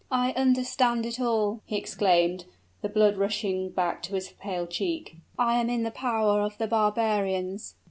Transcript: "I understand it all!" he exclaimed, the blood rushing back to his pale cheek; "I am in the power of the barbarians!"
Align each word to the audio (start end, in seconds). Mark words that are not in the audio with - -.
"I 0.09 0.31
understand 0.31 1.05
it 1.05 1.19
all!" 1.19 1.61
he 1.63 1.75
exclaimed, 1.77 2.45
the 2.81 2.89
blood 2.89 3.17
rushing 3.17 3.69
back 3.69 4.01
to 4.01 4.15
his 4.15 4.31
pale 4.31 4.65
cheek; 4.65 5.17
"I 5.37 5.59
am 5.59 5.69
in 5.69 5.83
the 5.83 5.91
power 5.91 6.41
of 6.41 6.57
the 6.57 6.65
barbarians!" 6.65 7.75